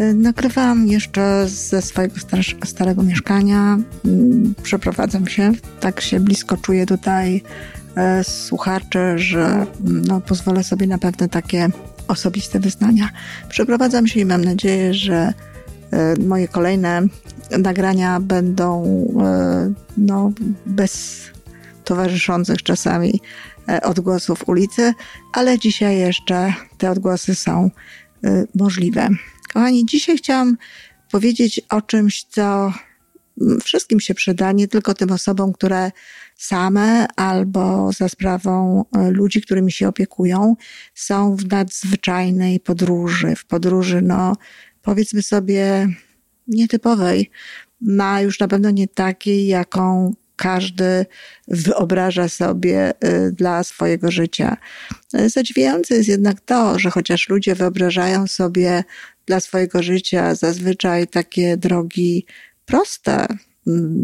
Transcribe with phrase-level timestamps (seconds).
[0.00, 2.14] Y, nagrywam jeszcze ze swojego
[2.64, 3.78] starego mieszkania.
[4.04, 7.42] Mm, przeprowadzam się, tak się blisko czuję tutaj
[7.96, 11.68] e, słuchaczy, że mm, no, pozwolę sobie na pewne takie
[12.08, 13.08] osobiste wyznania.
[13.48, 15.34] Przeprowadzam się i mam nadzieję, że
[15.90, 17.02] e, moje kolejne
[17.58, 18.84] nagrania będą
[19.22, 20.32] e, no,
[20.66, 21.22] bez
[21.84, 23.20] towarzyszących czasami
[23.82, 24.92] odgłosów ulicy,
[25.32, 27.70] ale dzisiaj jeszcze te odgłosy są
[28.54, 29.08] możliwe.
[29.54, 30.56] Kochani, dzisiaj chciałam
[31.10, 32.72] powiedzieć o czymś, co
[33.64, 35.90] wszystkim się przyda, nie tylko tym osobom, które
[36.36, 40.56] same albo za sprawą e, ludzi, którymi się opiekują,
[40.94, 44.36] są w nadzwyczajnej podróży, w podróży, no
[44.82, 45.88] powiedzmy sobie,
[46.48, 47.30] nietypowej,
[47.80, 51.06] na już na pewno nie takiej, jaką każdy
[51.48, 54.56] wyobraża sobie y, dla swojego życia.
[55.26, 58.84] Zadziwiające jest jednak to, że chociaż ludzie wyobrażają sobie
[59.26, 62.26] dla swojego życia zazwyczaj takie drogi
[62.66, 63.26] proste,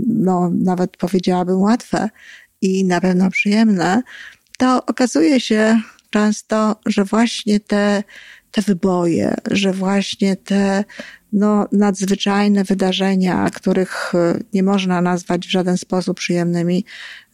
[0.07, 2.09] no nawet powiedziałabym łatwe
[2.61, 4.03] i na pewno przyjemne,
[4.59, 8.03] to okazuje się często, że właśnie te,
[8.51, 10.85] te wyboje, że właśnie te
[11.33, 16.85] no, nadzwyczajne wydarzenia, których e, nie można nazwać w żaden sposób przyjemnymi.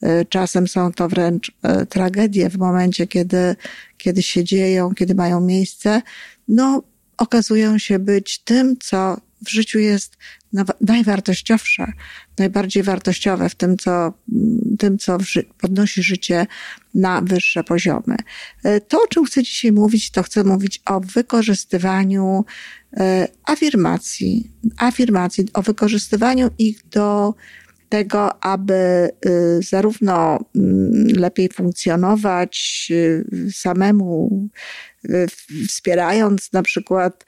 [0.03, 3.57] E, czasem są to wręcz e, tragedie w momencie, kiedy,
[3.99, 6.03] kiedy się dzieją, kiedy mają miejsce.
[6.49, 6.83] No,
[7.19, 10.17] okazują się być tym, co w życiu jest
[10.81, 11.93] najwartościowsze,
[12.39, 14.13] najbardziej wartościowe w tym, co,
[14.79, 15.19] tym, co
[15.61, 16.47] podnosi życie
[16.95, 18.17] na wyższe poziomy.
[18.89, 22.45] To, o czym chcę dzisiaj mówić, to chcę mówić o wykorzystywaniu
[22.97, 27.35] E, afirmacji, afirmacji, o wykorzystywaniu ich do
[27.89, 34.49] tego, aby y, zarówno mm, lepiej funkcjonować y, samemu,
[35.69, 37.25] wspierając na przykład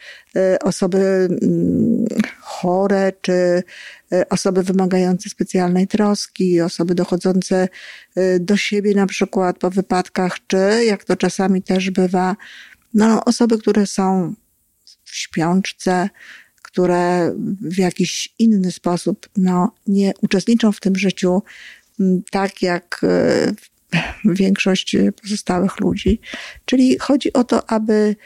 [0.62, 2.06] osoby mm,
[2.41, 3.62] chore, czy
[4.31, 7.69] osoby wymagające specjalnej troski, osoby dochodzące
[8.41, 12.37] do siebie na przykład po wypadkach, czy jak to czasami też bywa,
[12.94, 14.34] no, osoby, które są
[15.05, 16.09] w śpiączce,
[16.62, 21.43] które w jakiś inny sposób no, nie uczestniczą w tym życiu
[22.31, 23.00] tak jak
[24.25, 26.21] większość pozostałych ludzi.
[26.65, 28.16] Czyli chodzi o to, aby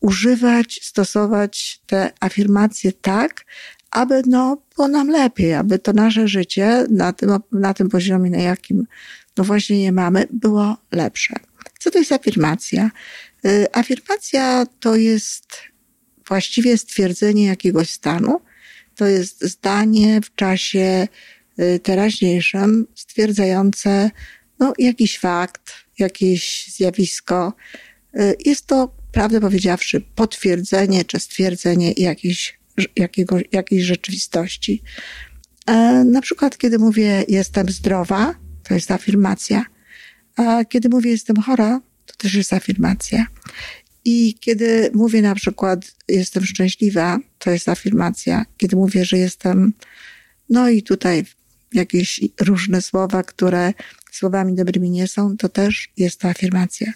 [0.00, 3.44] używać, stosować te afirmacje tak,
[3.90, 8.38] aby no, było nam lepiej, aby to nasze życie na tym, na tym poziomie, na
[8.38, 8.86] jakim
[9.36, 11.34] no właśnie je mamy, było lepsze.
[11.78, 12.90] Co to jest afirmacja?
[13.44, 15.56] E, afirmacja to jest
[16.28, 18.40] właściwie stwierdzenie jakiegoś stanu.
[18.96, 21.08] To jest zdanie w czasie
[21.58, 24.10] y, teraźniejszym stwierdzające
[24.60, 27.52] no, jakiś fakt, jakieś zjawisko.
[28.20, 32.58] Y, jest to, prawdę powiedziawszy, potwierdzenie czy stwierdzenie jakiejś,
[32.96, 34.82] jakiego, jakiejś rzeczywistości.
[35.66, 39.64] E, na przykład, kiedy mówię jestem zdrowa, to jest afirmacja,
[40.36, 43.26] a kiedy mówię jestem chora, to też jest afirmacja.
[44.04, 48.44] I kiedy mówię na przykład, jestem szczęśliwa, to jest afirmacja.
[48.56, 49.72] Kiedy mówię, że jestem,
[50.48, 51.24] no i tutaj
[51.72, 53.72] jakieś różne słowa, które
[54.16, 56.92] słowami dobrymi nie są, to też jest to afirmacja.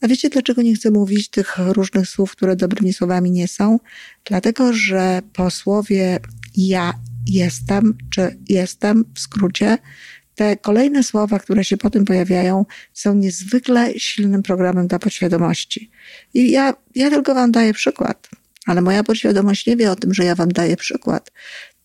[0.00, 3.78] A wiecie, dlaczego nie chcę mówić tych różnych słów, które dobrymi słowami nie są?
[4.24, 6.20] Dlatego, że po słowie
[6.56, 6.92] ja
[7.26, 9.78] jestem, czy jestem w skrócie,
[10.34, 15.90] te kolejne słowa, które się potem pojawiają, są niezwykle silnym programem dla podświadomości.
[16.34, 18.28] I ja, ja tylko wam daję przykład,
[18.66, 21.30] ale moja podświadomość nie wie o tym, że ja wam daję przykład.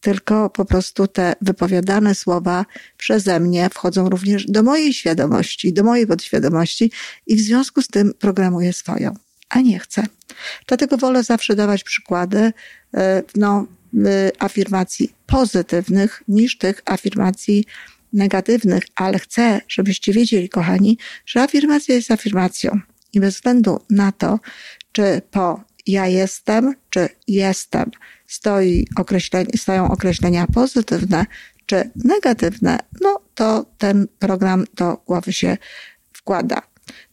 [0.02, 2.66] Tylko po prostu te wypowiadane słowa
[2.98, 6.92] przeze mnie wchodzą również do mojej świadomości, do mojej podświadomości
[7.27, 9.13] i w związku z tym programuję swoją,
[9.50, 10.04] a nie chcę.
[10.68, 12.54] Dlatego wolę zawsze dawać przykłady,
[12.94, 13.68] e, no,
[14.06, 17.66] e, afirmacji pozytywnych niż tych afirmacji
[18.13, 22.80] negatywnych, ale chcę, żebyście wiedzieli, kochani, że afirmacja jest afirmacją.
[23.13, 24.39] I bez względu na to,
[24.92, 27.92] czy po ja jestem, czy jestem
[28.27, 31.25] stoi określenie, stoją określenia pozytywne,
[31.65, 35.57] czy negatywne, no to ten program do głowy się
[36.13, 36.62] wkłada.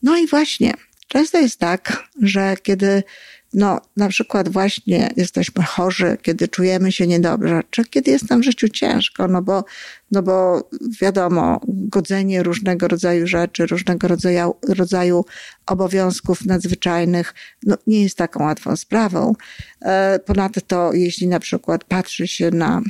[0.03, 0.75] No i właśnie,
[1.09, 3.03] często jest tak, że kiedy
[3.55, 8.45] no, na przykład właśnie jesteśmy chorzy, kiedy czujemy się niedobrze, czy kiedy jest nam w
[8.45, 9.65] życiu ciężko, no bo,
[10.11, 10.69] no bo
[11.01, 15.25] wiadomo, godzenie różnego rodzaju rzeczy, różnego rodzaju, rodzaju
[15.67, 17.35] obowiązków nadzwyczajnych,
[17.67, 19.35] no, nie jest taką łatwą sprawą.
[19.83, 22.83] E, ponadto, jeśli na przykład patrzy się na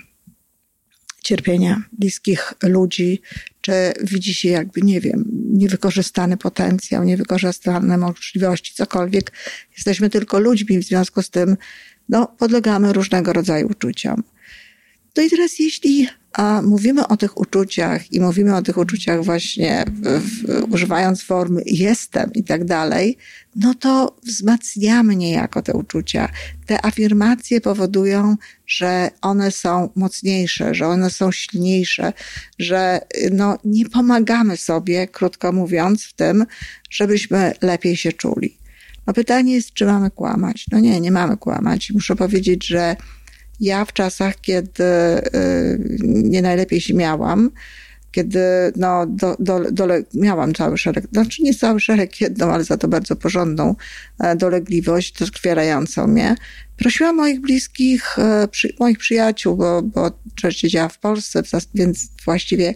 [1.25, 3.23] cierpienia bliskich ludzi,
[3.61, 3.73] czy
[4.03, 9.32] widzi się jakby, nie wiem, niewykorzystany potencjał, niewykorzystane możliwości, cokolwiek.
[9.76, 11.56] Jesteśmy tylko ludźmi, w związku z tym
[12.09, 14.23] no, podlegamy różnego rodzaju uczuciom.
[15.17, 19.85] No i teraz, jeśli a mówimy o tych uczuciach i mówimy o tych uczuciach właśnie
[20.03, 23.17] w, w, używając formy jestem i tak dalej,
[23.57, 26.29] no to wzmacniamy niejako te uczucia.
[26.67, 28.37] Te afirmacje powodują,
[28.67, 32.13] że one są mocniejsze, że one są silniejsze,
[32.59, 33.01] że
[33.33, 36.47] no, nie pomagamy sobie, krótko mówiąc, w tym,
[36.91, 38.59] żebyśmy lepiej się czuli.
[39.07, 40.67] No pytanie jest, czy mamy kłamać?
[40.73, 41.91] No nie, nie mamy kłamać.
[41.91, 42.97] Muszę powiedzieć, że
[43.65, 47.51] ja w czasach, kiedy y, nie najlepiej się miałam,
[48.15, 48.41] kiedy
[48.77, 52.89] no, do, do, dole, miałam cały szereg, znaczy nie cały szereg, jedną, ale za to
[52.89, 53.75] bardzo porządną
[54.21, 56.35] e, dolegliwość doskwierającą mnie.
[56.77, 61.43] Prosiłam moich bliskich, e, przy, moich przyjaciół, bo, bo część działa w Polsce,
[61.75, 62.75] więc właściwie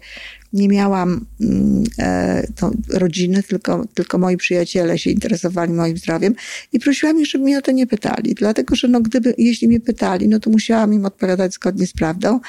[0.52, 6.34] nie miałam mm, e, to rodziny, tylko, tylko moi przyjaciele się interesowali moim zdrowiem
[6.72, 9.80] i prosiłam ich, żeby mnie o to nie pytali, dlatego że no, gdyby, jeśli mnie
[9.80, 12.40] pytali, no to musiałam im odpowiadać zgodnie z prawdą,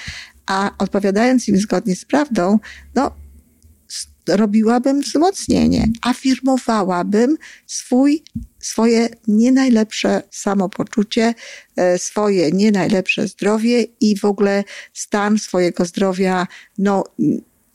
[0.46, 2.60] a odpowiadając im zgodnie z prawdą,
[2.96, 3.12] no
[4.28, 7.38] robiłabym wzmocnienie, afirmowałabym
[7.68, 8.24] swój,
[8.60, 11.34] swoje nie najlepsze samopoczucie,
[11.76, 14.64] e, swoje nie najlepsze zdrowie i w ogóle
[14.94, 16.48] stan swojego zdrowia,
[16.78, 17.04] no,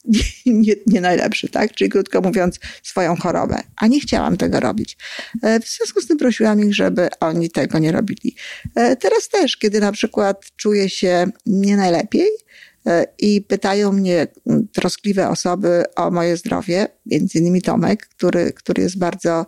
[0.47, 1.73] nie, nie, najlepszy, tak?
[1.73, 3.61] Czyli krótko mówiąc, swoją chorobę.
[3.77, 4.97] A nie chciałam tego robić.
[5.43, 8.37] E, w związku z tym prosiłam ich, żeby oni tego nie robili.
[8.75, 12.29] E, teraz też, kiedy na przykład czuję się nie najlepiej,
[12.87, 14.27] e, i pytają mnie
[14.73, 19.47] troskliwe osoby o moje zdrowie, między innymi Tomek, który, który jest bardzo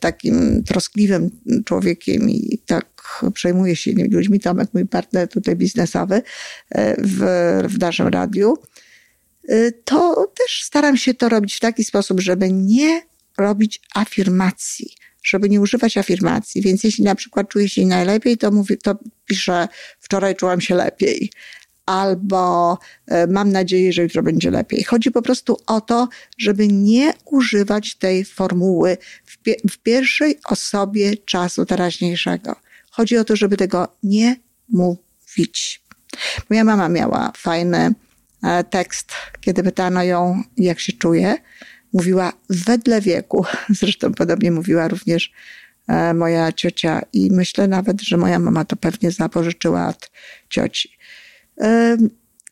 [0.00, 1.30] takim troskliwym
[1.64, 2.86] człowiekiem i tak
[3.34, 4.40] przejmuje się ludźmi.
[4.40, 6.22] Tomek, mój partner tutaj biznesowy
[6.98, 7.20] w,
[7.68, 8.54] w naszym radiu.
[9.50, 13.02] Y, to też staram się to robić w taki sposób, żeby nie
[13.38, 16.62] robić afirmacji, żeby nie używać afirmacji.
[16.62, 19.68] Więc jeśli na przykład czuję się najlepiej, to mówię, to piszę
[20.00, 21.30] wczoraj czułam się lepiej.
[21.86, 22.78] Albo
[23.12, 24.84] y, mam nadzieję, że jutro będzie lepiej.
[24.84, 31.16] Chodzi po prostu o to, żeby nie używać tej formuły w, pie w pierwszej osobie
[31.16, 32.56] czasu teraźniejszego.
[32.90, 34.36] Chodzi o to, żeby tego nie
[34.68, 35.82] mówić.
[36.50, 37.92] Moja mama miała fajne
[38.70, 41.36] tekst, kiedy pytano ją, jak się czuje,
[41.92, 43.44] mówiła wedle wieku.
[43.80, 45.32] Zresztą podobnie mówiła również
[45.88, 50.10] e, moja ciocia i myślę nawet, że moja mama to pewnie zapożyczyła od
[50.48, 50.96] cioci.
[51.60, 51.96] E,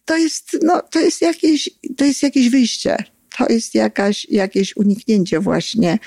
[0.04, 2.96] to jest, no, to jest jakieś, to jest jakieś wyjście.
[3.38, 5.98] To jest jakaś, jakieś uniknięcie właśnie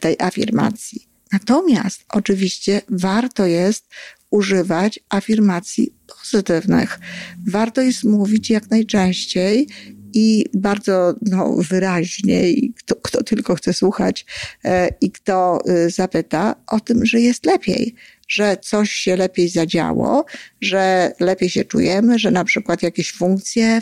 [0.00, 1.08] tej afirmacji.
[1.32, 3.88] Natomiast oczywiście warto jest
[4.30, 7.00] używać afirmacji pozytywnych.
[7.46, 9.68] Warto jest mówić jak najczęściej
[10.14, 14.26] i bardzo no, wyraźnie, i kto, kto tylko chce słuchać
[14.64, 17.94] e, i kto y, zapyta o tym, że jest lepiej,
[18.30, 20.24] że coś się lepiej zadziało,
[20.60, 23.80] że lepiej się czujemy, że na przykład jakieś funkcje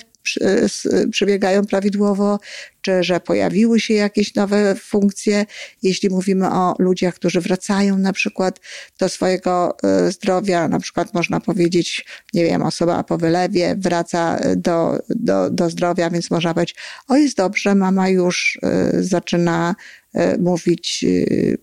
[1.10, 2.40] przebiegają prawidłowo,
[2.80, 5.46] czy że pojawiły się jakieś nowe funkcje.
[5.82, 8.60] Jeśli mówimy o ludziach, którzy wracają na przykład
[8.98, 14.98] do swojego e, zdrowia, na przykład można powiedzieć, nie wiem, osoba po wylewie wraca do,
[15.08, 16.76] do, do zdrowia, więc można powiedzieć,
[17.08, 19.74] o jest dobrze, mama już e, zaczyna
[20.14, 21.04] e, mówić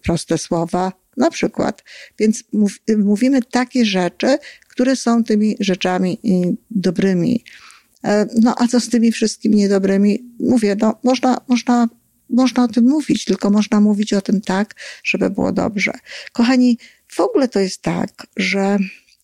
[0.04, 1.84] proste słowa, na przykład.
[2.20, 4.38] Więc mów, mówimy takie rzeczy,
[4.70, 6.20] które są tymi rzeczami
[6.72, 7.44] dobrymi.
[8.04, 10.24] E, no a co z tymi wszystkimi niedobrymi?
[10.40, 11.88] Mówię, no można, można,
[12.30, 15.92] można o tym mówić, tylko można mówić o tym tak, żeby było dobrze.
[16.34, 18.78] Kochani, w ogóle to jest tak, że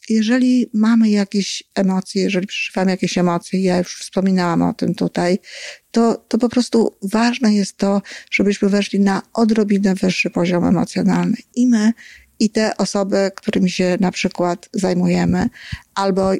[0.09, 5.39] jeżeli mamy jakieś emocje, jeżeli przeżywamy jakieś emocje, ja już wspominałam o tym tutaj,
[5.91, 11.37] to, to po prostu ważne jest to, żebyśmy weszli na odrobinę wyższy poziom emocjonalny.
[11.55, 11.93] I my,
[12.39, 15.49] i te osoby, którymi się na przykład zajmujemy,
[15.95, 16.31] albo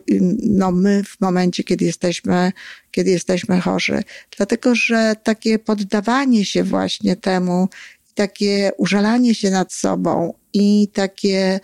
[0.44, 2.52] no, my w momencie, kiedy jesteśmy,
[2.92, 4.04] kiedy jesteśmy chorzy.
[4.38, 7.70] Dlatego, że takie poddawanie się właśnie temu,
[8.14, 11.60] takie użalanie się nad sobą i takie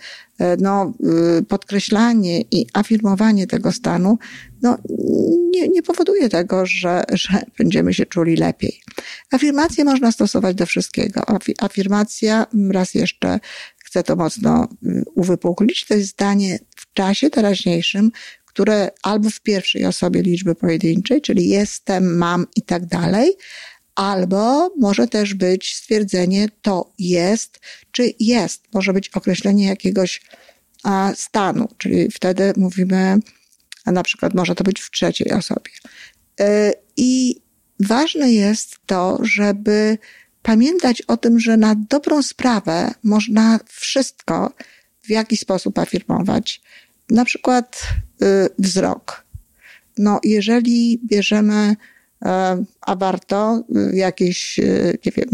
[0.58, 0.92] no,
[1.38, 4.18] y, podkreślanie i afirmowanie tego stanu,
[4.62, 4.78] no,
[5.50, 8.80] nie, nie powoduje tego, że, że będziemy się czuli lepiej.
[9.30, 11.22] Afirmacje można stosować do wszystkiego.
[11.60, 13.40] Afirmacja, raz jeszcze
[13.84, 18.10] chcę to mocno y, uwypuklić, to jest zdanie w czasie teraźniejszym,
[18.46, 23.32] które albo w pierwszej osobie liczby pojedynczej, czyli jestem, mam i tak dalej,
[23.98, 27.60] albo może też być stwierdzenie to jest,
[27.92, 28.62] czy jest.
[28.74, 30.22] Może być określenie jakiegoś
[31.14, 33.18] stanu, czyli wtedy mówimy
[33.84, 35.70] a na przykład może to być w trzeciej osobie.
[36.96, 37.40] I
[37.80, 39.98] ważne jest to, żeby
[40.42, 44.52] pamiętać o tym, że na dobrą sprawę można wszystko
[45.02, 46.60] w jakiś sposób afirmować.
[47.10, 47.82] Na przykład
[48.58, 49.24] wzrok.
[49.98, 51.97] No, jeżeli bierzemy E,
[52.80, 55.28] a warto y, jakieś, y, nie wiem,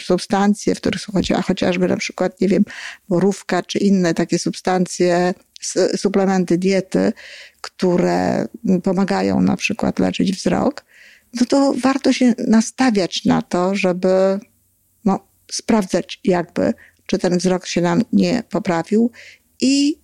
[0.00, 1.12] substancje, w których są
[1.46, 2.64] chociażby na przykład, nie wiem,
[3.08, 5.34] borówka czy inne takie substancje,
[5.96, 7.12] suplementy diety,
[7.60, 8.48] które
[8.82, 10.84] pomagają na przykład leczyć wzrok,
[11.40, 14.38] no to warto się nastawiać na to, żeby
[15.04, 16.74] no, sprawdzać jakby,
[17.06, 19.10] czy ten wzrok się nam nie poprawił
[19.60, 19.98] i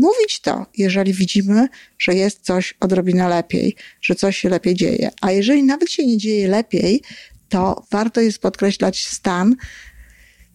[0.00, 5.10] mówić to, jeżeli widzimy, że jest coś odrobinę lepiej, że coś się lepiej dzieje.
[5.20, 7.02] A jeżeli nawet się nie dzieje lepiej,
[7.48, 9.56] to warto jest podkreślać stan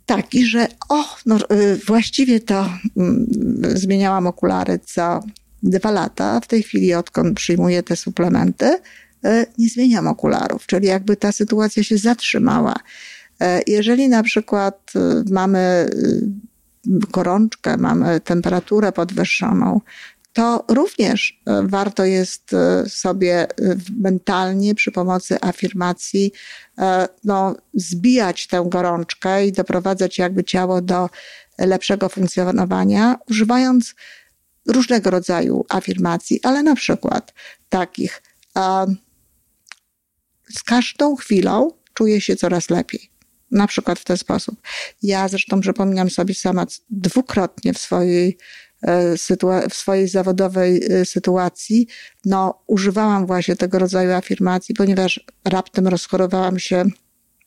[0.05, 3.27] taki, że o, no, y, właściwie to mm,
[3.73, 5.19] zmieniałam okulary co
[5.63, 6.39] dwa lata.
[6.39, 11.83] W tej chwili, odkąd przyjmuję te suplementy, y, nie zmieniam okularów, czyli jakby ta sytuacja
[11.83, 12.75] się zatrzymała.
[12.75, 14.93] Y, jeżeli na przykład
[15.31, 15.89] mamy
[16.87, 19.81] gorączkę, mamy temperaturę podwyższoną,
[20.35, 26.31] to również e, warto jest e, sobie e, mentalnie przy pomocy afirmacji
[27.23, 31.09] no, zbijać tę gorączkę i doprowadzać jakby ciało do
[31.57, 33.95] lepszego funkcjonowania, używając
[34.67, 37.33] różnego rodzaju afirmacji, ale na przykład
[37.69, 38.23] takich
[40.53, 43.14] z każdą chwilą czuję się coraz lepiej.
[43.51, 44.61] Na przykład w ten sposób.
[45.03, 48.37] Ja zresztą przypominam sobie sama dwukrotnie w swojej,
[48.81, 49.15] e,
[49.69, 51.87] w swojej zawodowej e, sytuacji,
[52.25, 56.85] no, używałam właśnie tego rodzaju afirmacji, ponieważ raptem rozchorowałam się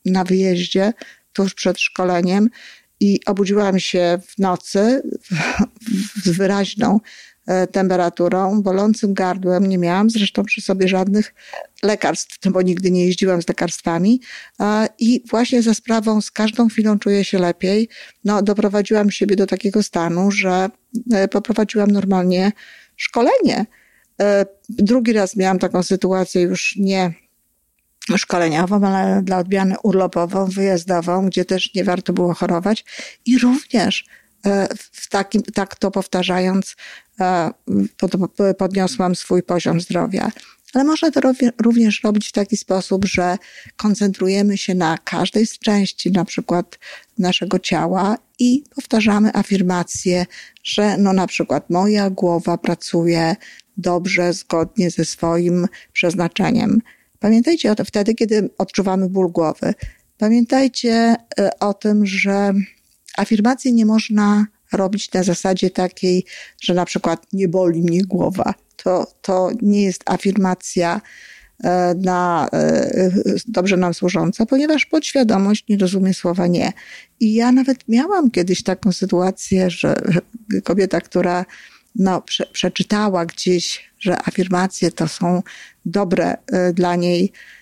[0.04, 0.92] na wyjeździe
[1.32, 2.50] tuż przed szkoleniem
[3.00, 5.02] i obudziłam się w nocy
[6.24, 7.00] z wyraźną
[7.48, 9.66] E, temperaturą, bolącym gardłem.
[9.66, 11.34] Nie miałam zresztą przy sobie żadnych
[11.82, 14.20] lekarstw, bo nigdy nie jeździłam z lekarstwami.
[14.99, 17.88] I właśnie za sprawą z każdą chwilą czuję się lepiej.
[18.25, 20.70] No, doprowadziłam siebie do takiego stanu, że
[21.12, 22.52] e, poprowadziłam normalnie
[22.97, 23.66] szkolenie.
[24.20, 27.14] E, drugi raz miałam taką sytuację już nie
[28.16, 32.85] szkoleniową, ale dla odmiany urlopową, wyjazdową, gdzie też nie warto było chorować.
[33.26, 34.04] I również
[34.92, 36.76] w takim, tak to powtarzając,
[38.58, 40.30] podniosłam swój poziom zdrowia.
[40.75, 41.20] Ale można to
[41.62, 43.38] również robić w taki sposób, że
[43.76, 46.78] koncentrujemy się na każdej z części, na przykład
[47.18, 50.26] naszego ciała i powtarzamy afirmacje,
[50.64, 53.37] że no na przykład moja głowa pracuje
[53.76, 56.82] dobrze, zgodnie ze swoim przeznaczeniem.
[57.18, 59.75] Pamiętajcie o tym wtedy, kiedy odczuwamy ból głowy.
[60.18, 62.52] Pamiętajcie e, o tym, że
[63.16, 66.25] afirmacji nie można robić na zasadzie takiej,
[66.60, 68.54] że na przykład nie boli mnie głowa.
[68.82, 71.00] To, to nie jest afirmacja
[71.64, 73.11] e, na, e,
[73.47, 76.73] dobrze nam służąca, ponieważ podświadomość nie rozumie słowa nie.
[77.20, 79.94] I ja nawet miałam kiedyś taką sytuację, że
[80.64, 81.44] kobieta, która
[81.94, 85.42] no, prze, przeczytała gdzieś, że afirmacje to są
[85.85, 87.57] dobre e, dla niej, E,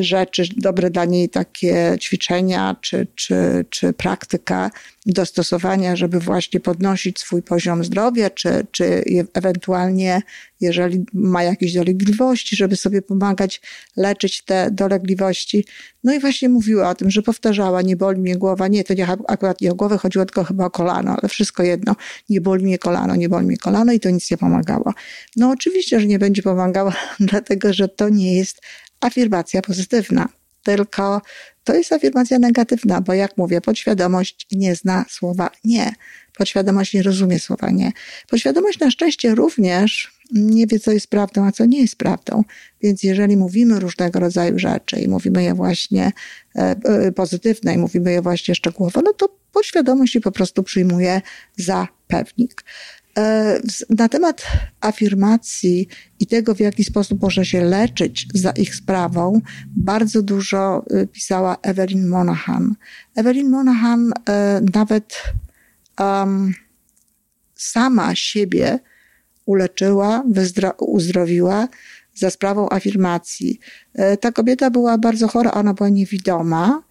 [0.00, 4.70] rzeczy, dobre dla niej takie ćwiczenia czy, czy, czy praktyka
[5.06, 9.04] dostosowania, żeby właśnie podnosić swój poziom zdrowia, czy, czy
[9.34, 10.22] ewentualnie,
[10.60, 13.60] jeżeli ma jakieś dolegliwości, żeby sobie pomagać
[13.96, 15.64] leczyć te dolegliwości.
[16.04, 18.68] No i właśnie mówiła o tym, że powtarzała, nie boli mnie głowa.
[18.68, 21.96] Nie, to nie akurat nie o głowę, chodziło tylko chyba o kolano, ale wszystko jedno.
[22.28, 24.92] Nie boli mnie kolano, nie boli mnie kolano i to nic nie pomagało.
[25.36, 28.60] No oczywiście, że nie będzie pomagała, dlatego że to nie jest
[29.04, 30.28] afirmacja pozytywna.
[30.62, 31.22] Tylko
[31.64, 35.94] to jest afirmacja negatywna, bo jak mówię, podświadomość nie zna słowa nie.
[36.38, 37.92] Podświadomość nie rozumie słowa nie.
[38.28, 42.44] Podświadomość na szczęście również nie wie, co jest prawdą, a co nie jest prawdą.
[42.82, 46.12] Więc jeżeli mówimy różnego rodzaju rzeczy i mówimy je właśnie
[46.56, 51.20] e, e, pozytywne i mówimy je właśnie szczegółowo, no to podświadomość je po prostu przyjmuje
[51.56, 52.64] za pewnik.
[53.18, 54.42] E, na temat
[54.80, 55.88] afirmacji
[56.20, 59.40] i tego, w jaki sposób można się leczyć za ich sprawą,
[59.76, 62.74] bardzo dużo e, pisała Evelyn Monahan.
[63.16, 65.22] Evelyn Monahan e, nawet
[66.00, 66.54] um,
[67.54, 68.78] sama siebie
[69.46, 70.24] uleczyła,
[70.78, 71.68] uzdrowiła
[72.14, 73.60] za sprawą afirmacji.
[74.20, 76.82] Ta kobieta była bardzo chora, ona była niewidoma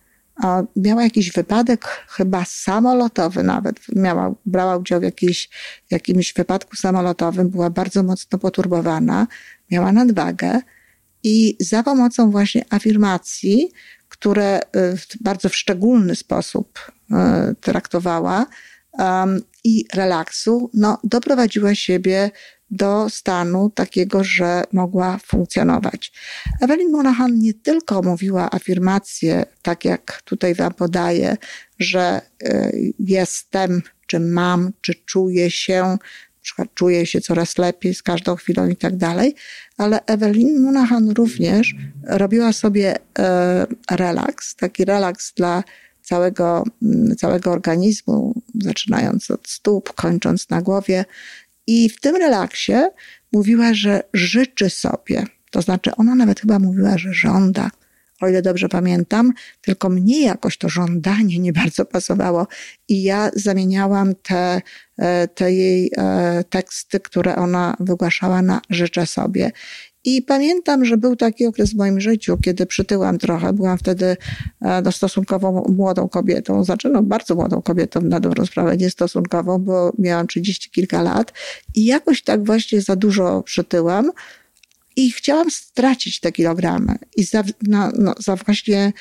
[0.76, 3.80] miała jakiś wypadek, chyba samolotowy nawet.
[3.96, 5.50] Miała, brała udział w jakiejś,
[5.92, 9.28] jakimś wypadku samolotowym, była bardzo mocno poturbowana,
[9.72, 10.60] miała nadwagę
[11.24, 13.72] i za pomocą właśnie afirmacji,
[14.10, 16.80] które y, bardzo w szczególny sposób
[17.12, 17.14] y,
[17.56, 18.46] traktowała,
[19.64, 22.32] i relaksu, no, doprowadziła siebie
[22.72, 26.12] do stanu takiego, że mogła funkcjonować.
[26.62, 31.38] Evelyn Monahan nie tylko mówiła afirmacje, tak jak tutaj wam podaję,
[31.80, 35.98] że y, jestem, czy mam, czy czuję się,
[36.42, 39.36] przykład czuję się coraz lepiej z każdą chwilą i tak dalej,
[39.78, 45.64] ale Evelyn Monahan również robiła sobie e, relaks, taki relaks dla
[46.02, 51.06] całego, mm, całego organizmu, zaczynając od stóp, kończąc na głowie.
[51.68, 52.74] I w tym relaksie
[53.32, 55.24] mówiła, że życzy sobie.
[55.52, 57.70] To znaczy, ona nawet chyba mówiła, że żąda,
[58.22, 62.48] o ile dobrze pamiętam, tylko mnie jakoś to żądanie nie bardzo pasowało.
[62.88, 64.62] I ja zamieniałam te,
[64.98, 69.52] e, te jej e, teksty, które ona wygłaszała na życzę sobie.
[70.04, 73.54] I pamiętam, że był taki okres w moim życiu, kiedy przytyłam trochę.
[73.54, 74.18] Byłam wtedy
[74.84, 79.94] no, stosunkowo młodą kobietą, znaczy no, bardzo młodą kobietą na dobrą sprawę, nie stosunkowo, bo
[80.00, 81.34] miałam 30 kilka lat
[81.76, 84.12] i jakoś tak właśnie za dużo przytyłam
[84.96, 86.96] i chciałam stracić te kilogramy.
[87.18, 88.94] I za, no, no, za właśnie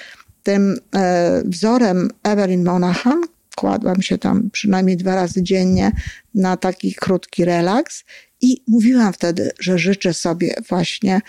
[0.43, 3.21] tym e, wzorem Evelyn Monahan
[3.57, 5.93] kładłam się tam przynajmniej dwa razy dziennie
[6.35, 8.05] na taki krótki relaks
[8.41, 11.21] i mówiłam wtedy, że życzę sobie właśnie,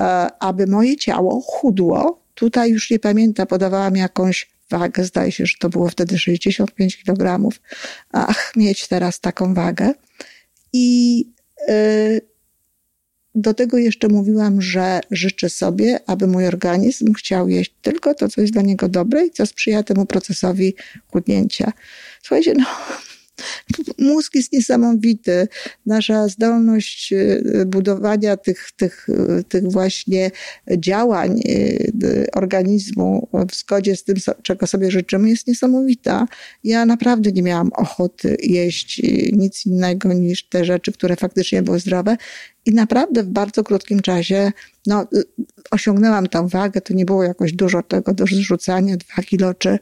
[0.00, 2.22] e, aby moje ciało chudło.
[2.34, 7.48] Tutaj już nie pamiętam, podawałam jakąś wagę, zdaje się, że to było wtedy 65 kg.
[8.12, 9.94] Ach, mieć teraz taką wagę.
[10.72, 11.24] I
[11.68, 12.20] e,
[13.34, 18.40] do tego jeszcze mówiłam, że życzę sobie, aby mój organizm chciał jeść tylko to, co
[18.40, 20.74] jest dla niego dobre i co sprzyja temu procesowi
[21.12, 21.72] chudnięcia.
[22.22, 22.64] Słuchajcie, no,
[23.98, 25.48] Mózg jest niesamowity.
[25.86, 30.30] Nasza zdolność y, budowania tych, tych, y, tych właśnie
[30.76, 36.26] działań y, organizmu w zgodzie z tym, czego sobie życzymy, jest niesamowita.
[36.64, 39.02] Ja naprawdę nie miałam ochoty jeść
[39.32, 42.16] nic innego niż te rzeczy, które faktycznie były zdrowe.
[42.66, 44.52] I naprawdę w bardzo krótkim czasie
[44.86, 45.06] no,
[45.70, 46.80] osiągnęłam tą wagę.
[46.80, 49.78] To nie było jakoś dużo tego do zrzucania, dwa kilo czy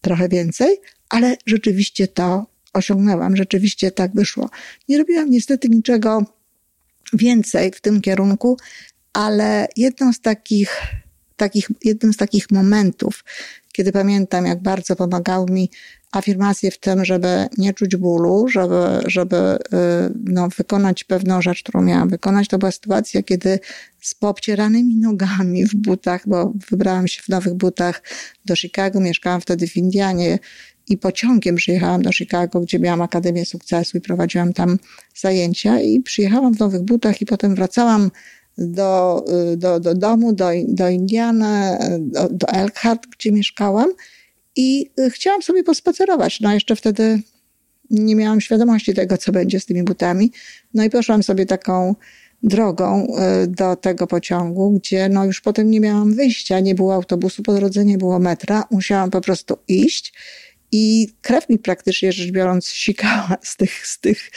[0.00, 0.76] trochę więcej,
[1.08, 3.36] ale rzeczywiście to osiągnęłam.
[3.36, 4.50] Rzeczywiście tak wyszło.
[4.88, 6.24] Nie robiłam niestety niczego
[7.12, 8.56] więcej w tym kierunku,
[9.12, 10.82] ale jedną z takich,
[11.36, 13.24] takich, jednym z takich momentów,
[13.72, 15.70] kiedy pamiętam, jak bardzo pomagały mi
[16.12, 19.58] afirmacje w tym, żeby nie czuć bólu, żeby, żeby y,
[20.24, 22.48] no, wykonać pewną rzecz, którą miałam wykonać.
[22.48, 23.58] To była sytuacja, kiedy
[24.00, 28.02] z poobcieranymi nogami w butach, bo wybrałam się w nowych butach
[28.44, 30.38] do Chicago, mieszkałam wtedy w Indianie,
[30.88, 34.78] i pociągiem przyjechałam do Chicago, gdzie miałam Akademię Sukcesu i prowadziłam tam
[35.14, 38.10] zajęcia i przyjechałam w nowych butach i potem wracałam
[38.58, 39.24] do,
[39.56, 43.88] do, do domu, do, do Indiana, do, do Elkhart, gdzie mieszkałam
[44.56, 46.40] i chciałam sobie pospacerować.
[46.40, 47.22] No jeszcze wtedy
[47.90, 50.32] nie miałam świadomości tego, co będzie z tymi butami.
[50.74, 51.94] No i poszłam sobie taką
[52.42, 53.06] drogą
[53.44, 57.54] y, do tego pociągu, gdzie no już potem nie miałam wyjścia, nie było autobusu po
[57.54, 60.12] drodze, nie było metra, musiałam po prostu iść
[60.72, 64.30] i krew mi praktycznie rzecz biorąc sikała z tych, z tych,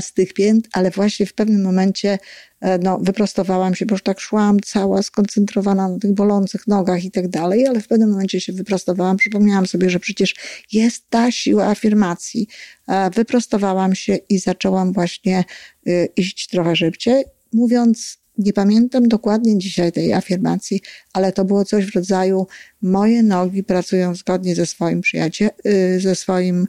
[0.00, 2.18] z tych pięt, ale właśnie w pewnym momencie
[2.60, 7.10] e, no, wyprostowałam się, bo już tak szłam cała skoncentrowana na tych bolących nogach i
[7.10, 10.34] tak dalej, ale w pewnym momencie się wyprostowałam, przypomniałam sobie, że przecież
[10.72, 12.48] jest ta siła afirmacji.
[12.88, 15.44] E, wyprostowałam się i zaczęłam właśnie
[15.88, 20.80] y, iść trochę szybciej, mówiąc nie pamiętam dokładnie dzisiaj tej afirmacji,
[21.12, 22.46] ale to było coś w rodzaju
[22.82, 25.54] moje nogi pracują zgodnie ze swoim przyjacielem,
[25.98, 26.66] ze swoim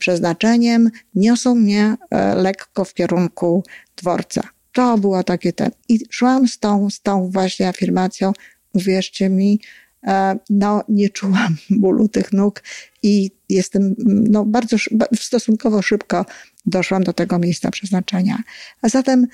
[0.00, 3.64] przeznaczeniem, niosą mnie e, lekko w kierunku
[3.96, 4.48] dworca.
[4.72, 5.70] To było takie ten.
[5.88, 8.32] I szłam z tą, z tą właśnie afirmacją,
[8.74, 9.60] uwierzcie mi,
[10.06, 12.62] e, no nie czułam bólu tych nóg
[13.02, 14.76] i jestem no, bardzo
[15.14, 16.26] stosunkowo szybko
[16.66, 18.42] doszłam do tego miejsca przeznaczenia.
[18.82, 19.26] A zatem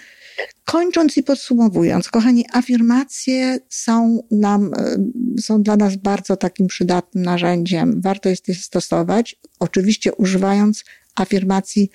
[0.64, 4.96] Kończąc i podsumowując, kochani, afirmacje są nam, e,
[5.40, 8.00] są dla nas bardzo takim przydatnym narzędziem.
[8.00, 10.84] Warto jest je stosować, oczywiście używając
[11.16, 11.90] afirmacji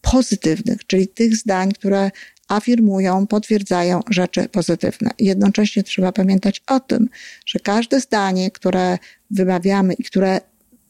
[0.00, 2.10] pozytywnych, czyli tych zdań, które
[2.48, 5.10] afirmują, potwierdzają rzeczy pozytywne.
[5.18, 7.08] Jednocześnie trzeba pamiętać o tym,
[7.46, 8.98] że każde zdanie, które
[9.30, 10.40] wymawiamy i które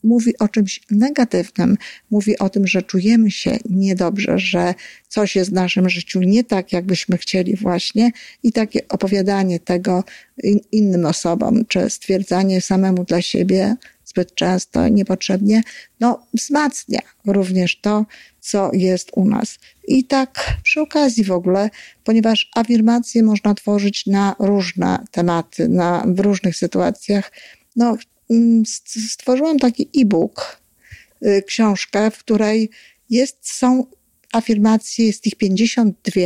[0.03, 1.77] mówi o czymś negatywnym,
[2.11, 4.75] mówi o tym, że czujemy się niedobrze, że
[5.09, 8.11] coś jest w naszym życiu nie tak, jakbyśmy chcieli właśnie
[8.43, 10.05] i takie opowiadanie tego
[10.73, 13.77] innym osobom, czy stwierdzanie samemu dla siebie
[14.09, 15.63] zbyt często niepotrzebnie,
[16.01, 18.07] no wzmacnia również to,
[18.41, 19.59] co jest u nas.
[19.89, 21.71] I tak przy okazji w ogóle,
[22.05, 27.33] ponieważ afirmacje można tworzyć na różne tematy, na, w różnych sytuacjach,
[27.77, 27.97] no
[29.09, 30.61] stworzyłam taki e-book,
[31.27, 32.71] y, książkę, w której
[33.11, 33.87] jest, są
[34.33, 36.21] afirmacji, jest ich 52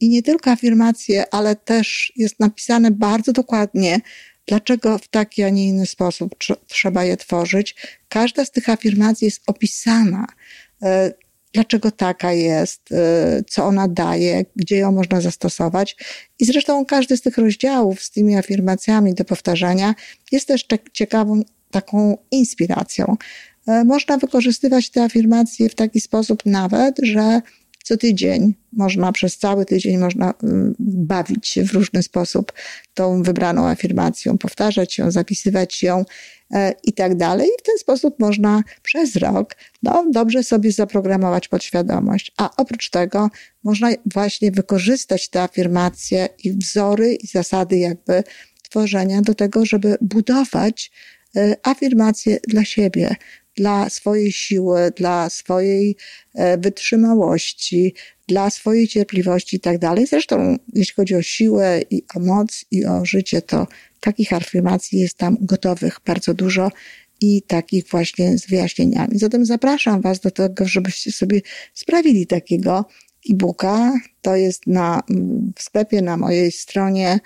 [0.00, 4.00] i nie tylko afirmacje, ale też jest napisane bardzo dokładnie,
[4.46, 6.34] dlaczego w taki, a nie inny sposób
[6.66, 7.76] trzeba je tworzyć.
[8.08, 10.26] Każda z tych afirmacji jest opisana,
[10.82, 11.12] e,
[11.58, 15.96] dlaczego taka jest, e, co ona daje, gdzie ją można zastosować.
[16.38, 19.94] I zresztą każdy z tych rozdziałów z tymi afirmacjami do powtarzania
[20.32, 23.16] jest też ciekawą taką inspiracją.
[23.66, 27.40] E, można wykorzystywać te afirmacje w taki sposób nawet, że
[27.84, 32.52] co tydzień można, przez cały tydzień można mm, bawić się w różny sposób
[32.94, 36.04] tą wybraną afirmacją, powtarzać ją, zapisywać ją
[36.84, 37.46] i tak dalej.
[37.46, 42.32] I w ten sposób można przez rok no, dobrze sobie zaprogramować podświadomość.
[42.36, 43.30] A oprócz tego
[43.64, 48.22] można właśnie wykorzystać te afirmacje i wzory i zasady jakby
[48.62, 50.90] tworzenia do tego, żeby budować
[51.36, 53.16] e, afirmacje dla siebie,
[53.56, 55.96] dla swojej siły, dla swojej
[56.34, 57.94] e, wytrzymałości,
[58.28, 60.06] dla swojej cierpliwości i tak dalej.
[60.06, 63.66] Zresztą, jeśli chodzi o siłę i o moc i o życie, to
[64.00, 66.70] takich afirmacji jest tam gotowych bardzo dużo
[67.20, 69.18] i takich właśnie z wyjaśnieniami.
[69.18, 71.40] Zatem zapraszam Was do tego, żebyście sobie
[71.74, 72.84] sprawili takiego
[73.30, 73.92] e-booka.
[74.22, 75.02] To jest na,
[75.56, 77.20] w sklepie na mojej stronie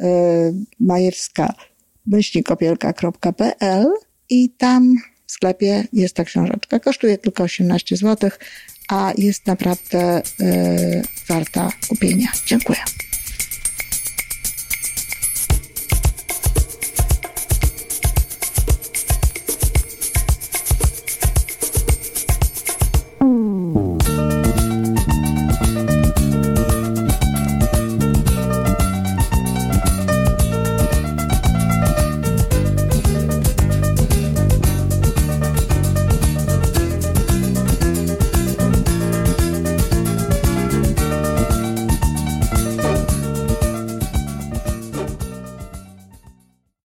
[0.00, 0.04] y,
[0.80, 1.54] majewska
[2.06, 3.86] myślnikopielka.pl
[4.30, 6.80] i tam w sklepie jest ta książeczka.
[6.80, 8.30] Kosztuje tylko 18 zł,
[8.88, 12.28] a jest naprawdę yy, warta kupienia.
[12.46, 12.78] Dziękuję.